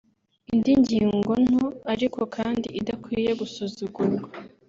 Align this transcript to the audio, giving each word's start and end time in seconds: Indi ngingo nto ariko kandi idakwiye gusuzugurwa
Indi 0.53 0.71
ngingo 0.81 1.31
nto 1.47 1.65
ariko 1.93 2.19
kandi 2.35 2.67
idakwiye 2.79 3.31
gusuzugurwa 3.39 4.21